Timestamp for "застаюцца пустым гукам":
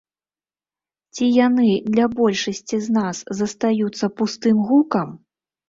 3.43-5.17